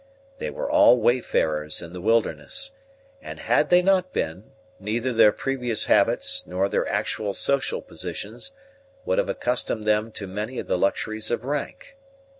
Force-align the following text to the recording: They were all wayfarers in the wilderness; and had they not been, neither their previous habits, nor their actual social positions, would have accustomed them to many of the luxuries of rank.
They 0.39 0.49
were 0.49 0.67
all 0.67 0.97
wayfarers 0.99 1.79
in 1.79 1.93
the 1.93 2.01
wilderness; 2.01 2.71
and 3.21 3.39
had 3.39 3.69
they 3.69 3.83
not 3.83 4.11
been, 4.11 4.49
neither 4.79 5.13
their 5.13 5.31
previous 5.31 5.85
habits, 5.85 6.43
nor 6.47 6.67
their 6.67 6.87
actual 6.87 7.35
social 7.35 7.83
positions, 7.83 8.51
would 9.05 9.19
have 9.19 9.29
accustomed 9.29 9.83
them 9.83 10.11
to 10.13 10.25
many 10.25 10.57
of 10.57 10.65
the 10.65 10.75
luxuries 10.79 11.29
of 11.29 11.43
rank. 11.45 11.97